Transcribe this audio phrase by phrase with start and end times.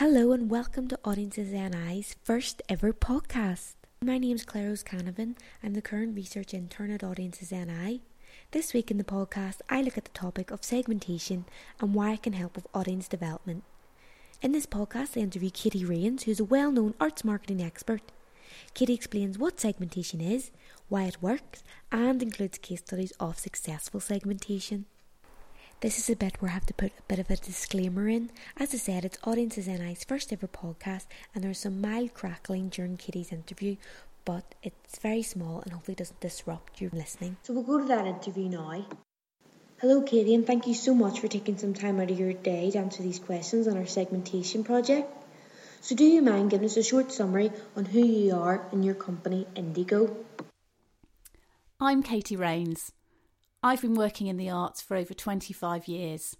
[0.00, 3.74] Hello and welcome to Audiences NI's first ever podcast.
[4.00, 5.36] My name is Claire O'Canavan.
[5.62, 8.00] I'm the current research intern at Audiences NI.
[8.52, 11.44] This week in the podcast, I look at the topic of segmentation
[11.82, 13.62] and why it can help with audience development.
[14.40, 18.10] In this podcast, I interview Katy Raines, who's a well known arts marketing expert.
[18.72, 20.50] Katie explains what segmentation is,
[20.88, 21.62] why it works,
[21.92, 24.86] and includes case studies of successful segmentation.
[25.80, 28.30] This is a bit where I have to put a bit of a disclaimer in.
[28.58, 32.98] As I said, it's Audiences NI's first ever podcast, and there's some mild crackling during
[32.98, 33.76] Katy's interview,
[34.26, 37.38] but it's very small and hopefully doesn't disrupt your listening.
[37.44, 38.84] So we'll go to that interview now.
[39.80, 42.70] Hello, Katy, and thank you so much for taking some time out of your day
[42.72, 45.10] to answer these questions on our segmentation project.
[45.80, 48.96] So, do you mind giving us a short summary on who you are and your
[48.96, 50.14] company, Indigo?
[51.80, 52.92] I'm Katy Raines.
[53.62, 56.36] I've been working in the arts for over 25 years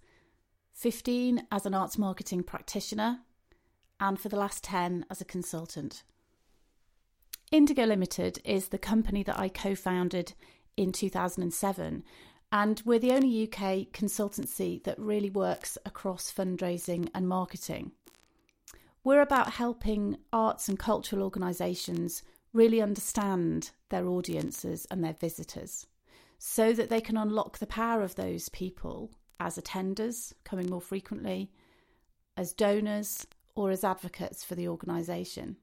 [0.73, 3.19] 15 as an arts marketing practitioner,
[3.99, 6.03] and for the last 10 as a consultant.
[7.53, 10.33] Indigo Limited is the company that I co founded
[10.79, 12.05] in 2007,
[12.53, 17.93] and we're the only UK consultancy that really works across fundraising and marketing.
[19.05, 22.23] We're about helping arts and cultural organisations
[22.55, 25.87] really understand their audiences and their visitors
[26.43, 31.53] so that they can unlock the power of those people as attenders, coming more frequently,
[32.35, 35.57] as donors, or as advocates for the organisation.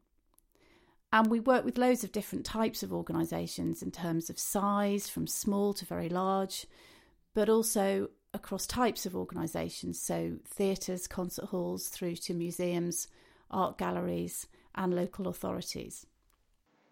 [1.12, 5.26] And we work with loads of different types of organisations in terms of size, from
[5.26, 6.68] small to very large,
[7.34, 13.08] but also across types of organisations, so theatres, concert halls, through to museums,
[13.50, 16.06] art galleries, and local authorities.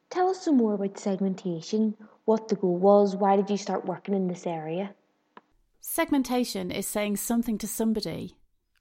[0.09, 4.13] Tell us some more about segmentation, what the goal was, why did you start working
[4.13, 4.93] in this area?
[5.81, 8.37] Segmentation is saying something to somebody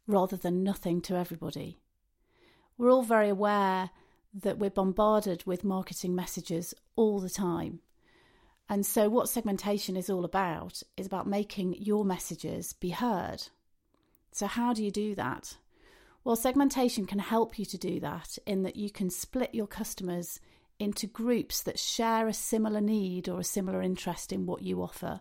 [0.06, 1.78] rather than nothing to everybody.
[2.76, 3.90] We're all very aware
[4.32, 7.80] that we're bombarded with marketing messages all the time.
[8.68, 13.48] And so, what segmentation is all about is about making your messages be heard.
[14.32, 15.58] So, how do you do that?
[16.24, 20.40] Well, segmentation can help you to do that in that you can split your customers
[20.78, 25.20] into groups that share a similar need or a similar interest in what you offer.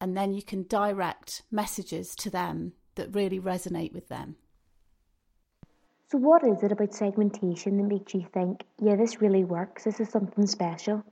[0.00, 4.36] And then you can direct messages to them that really resonate with them.
[6.10, 9.84] So, what is it about segmentation that makes you think, yeah, this really works?
[9.84, 11.04] This is something special?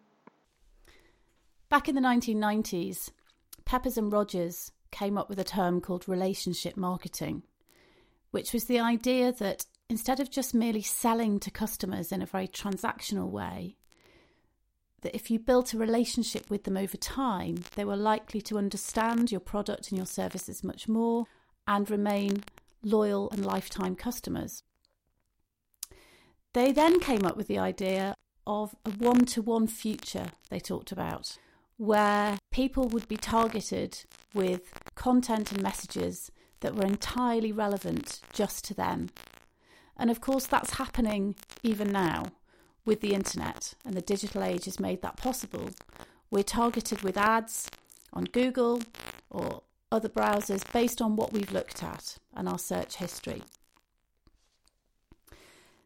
[1.69, 3.11] Back in the 1990s,
[3.67, 7.43] Peppers and Rogers came up with a term called relationship marketing,
[8.31, 12.49] which was the idea that instead of just merely selling to customers in a very
[12.49, 13.77] transactional way,
[15.03, 19.31] that if you built a relationship with them over time, they were likely to understand
[19.31, 21.27] your product and your services much more
[21.69, 22.43] and remain
[22.83, 24.63] loyal and lifetime customers.
[26.55, 28.15] They then came up with the idea
[28.47, 31.37] of a one to one future, they talked about,
[31.77, 36.31] where people would be targeted with content and messages
[36.61, 39.11] that were entirely relevant just to them
[39.99, 42.27] and of course, that's happening even now
[42.85, 45.71] with the internet, and the digital age has made that possible.
[46.31, 47.71] We're targeted with ads
[48.13, 48.83] on Google
[49.31, 53.43] or other browsers based on what we've looked at and our search history.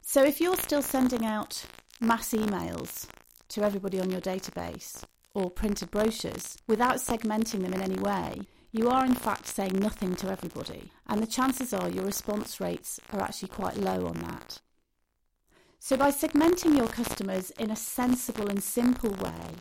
[0.03, 1.65] So, if you're still sending out
[2.01, 3.07] mass emails
[3.49, 5.05] to everybody on your database
[5.35, 8.41] or printed brochures without segmenting them in any way,
[8.73, 13.01] you are in fact saying nothing to everybody, and the chances are your response rates
[13.13, 14.61] are actually quite low on that.
[15.81, 19.55] So, by segmenting your customers in a sensible and simple way,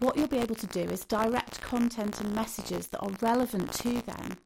[0.00, 4.02] what you'll be able to do is direct content and messages that are relevant to
[4.02, 4.38] them.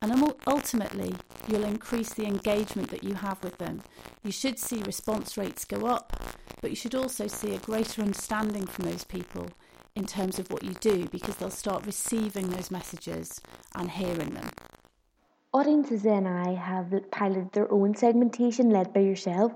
[0.00, 1.14] And ultimately,
[1.46, 3.82] you'll increase the engagement that you have with them.
[4.24, 6.12] You should see response rates go up,
[6.60, 9.48] but you should also see a greater understanding from those people
[9.94, 13.40] in terms of what you do because they'll start receiving those messages
[13.74, 14.50] and hearing them.
[15.52, 19.52] Audiences NI have piloted their own segmentation led by yourself.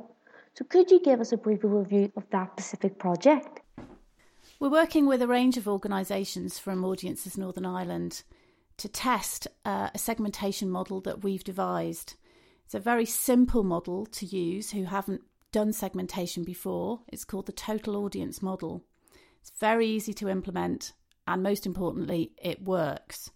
[0.54, 3.60] So, could you give us a brief overview of that specific project?
[4.58, 8.22] We're working with a range of organisations from Audiences Northern Ireland
[8.78, 12.14] to test uh, a segmentation model that we've devised.
[12.64, 15.22] It's a very simple model to use who haven't
[15.52, 17.00] done segmentation before.
[17.08, 18.82] It's called the total audience model.
[19.48, 20.92] It's very easy to implement,
[21.28, 23.30] and most importantly, it works.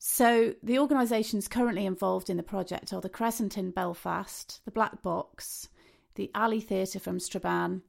[0.00, 5.00] So, the organisations currently involved in the project are the Crescent in Belfast, the Black
[5.00, 5.68] Box,
[6.16, 7.82] the Alley Theatre from Strabane,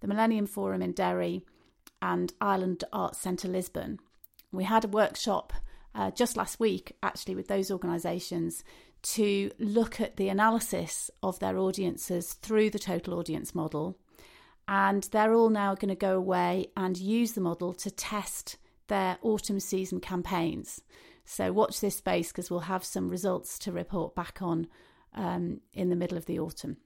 [0.00, 1.46] the Millennium Forum in Derry,
[2.02, 3.98] and Island Arts Centre Lisburn.
[4.52, 5.54] We had a workshop
[5.94, 8.62] uh, just last week, actually, with those organisations
[9.02, 13.96] to look at the analysis of their audiences through the total audience model.
[14.70, 18.56] And they're all now going to go away and use the model to test
[18.86, 20.80] their autumn season campaigns.
[21.24, 24.68] So watch this space because we'll have some results to report back on
[25.14, 26.76] um, in the middle of the autumn.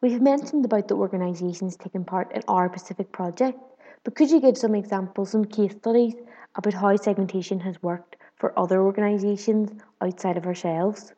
[0.00, 3.58] We've mentioned about the organisations taking part in our Pacific project,
[4.04, 6.14] but could you give some examples, some case studies
[6.54, 11.12] about how segmentation has worked for other organisations outside of ourselves?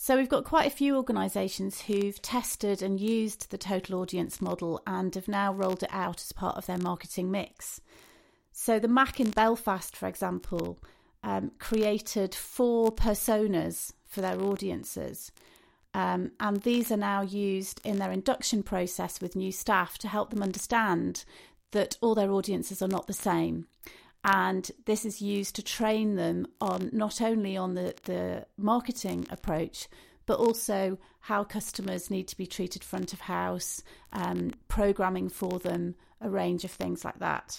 [0.00, 4.80] So, we've got quite a few organisations who've tested and used the total audience model
[4.86, 7.80] and have now rolled it out as part of their marketing mix.
[8.52, 10.78] So, the Mac in Belfast, for example,
[11.24, 15.32] um, created four personas for their audiences.
[15.92, 20.30] Um, and these are now used in their induction process with new staff to help
[20.30, 21.24] them understand
[21.72, 23.66] that all their audiences are not the same
[24.28, 29.88] and this is used to train them on not only on the, the marketing approach
[30.26, 33.82] but also how customers need to be treated front of house
[34.12, 37.58] um, programming for them a range of things like that.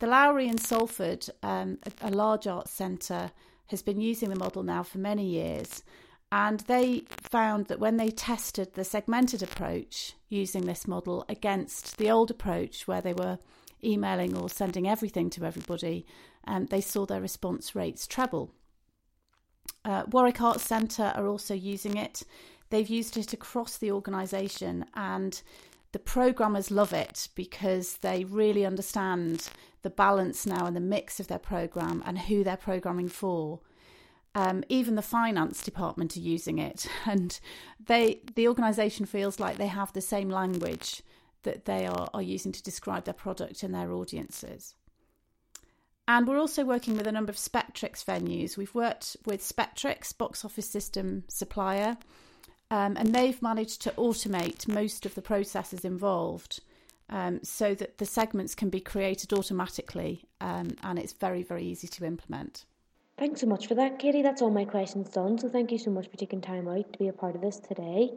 [0.00, 3.30] The Lowry in Salford um, a, a large arts centre
[3.68, 5.84] has been using the model now for many years.
[6.32, 12.10] And they found that when they tested the segmented approach using this model against the
[12.10, 13.38] old approach where they were
[13.84, 16.06] emailing or sending everything to everybody,
[16.46, 18.52] um, they saw their response rates treble.
[19.84, 22.22] Uh, Warwick Arts Centre are also using it.
[22.70, 25.40] They've used it across the organisation, and
[25.92, 29.48] the programmers love it because they really understand
[29.82, 33.60] the balance now and the mix of their programme and who they're programming for.
[34.34, 37.40] Um, even the finance department are using it, and
[37.84, 41.02] they the organisation feels like they have the same language
[41.42, 44.74] that they are, are using to describe their product and their audiences.
[46.08, 48.56] And we're also working with a number of Spectrix venues.
[48.56, 51.96] We've worked with Spectrix, box office system supplier,
[52.70, 56.60] um, and they've managed to automate most of the processes involved
[57.10, 61.88] um, so that the segments can be created automatically um, and it's very, very easy
[61.88, 62.64] to implement.
[63.18, 64.22] Thanks so much for that, Katy.
[64.22, 65.38] That's all my questions done.
[65.38, 67.58] So thank you so much for taking time out to be a part of this
[67.58, 68.10] today.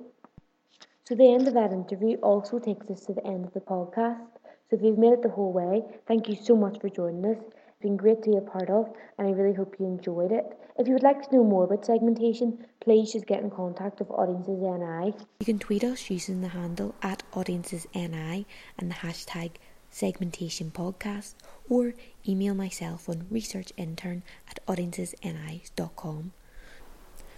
[1.06, 4.26] So the end of that interview also takes us to the end of the podcast.
[4.70, 7.38] So if you've made it the whole way, thank you so much for joining us.
[7.44, 10.46] It's been great to be a part of, and I really hope you enjoyed it.
[10.80, 14.12] If you would like to know more about segmentation, please just get in contact with
[14.12, 15.14] Audiences NI.
[15.42, 18.46] You can tweet us using the handle at Audiences NI
[18.78, 19.52] and the hashtag
[19.90, 21.34] segmentation podcast
[21.70, 21.96] or
[22.26, 26.32] email myself on researchintern at audiencesni.com.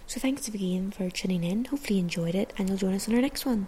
[0.08, 1.64] So thanks again for tuning in.
[1.64, 3.66] Hopefully you enjoyed it and you'll join us on our next one.